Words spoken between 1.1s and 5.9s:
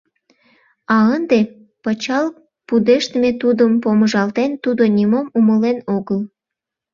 ынде пычал пудештме тудым помыжалтен, тудо нимом умылен